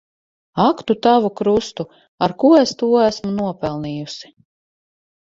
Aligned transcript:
Ak 0.63 0.79
tu 0.87 0.95
tavu 1.07 1.29
krustu! 1.41 1.87
Ar 2.29 2.35
ko 2.41 2.53
es 2.65 2.75
to 2.83 2.91
esmu 3.11 3.37
nopelnījusi. 3.39 4.37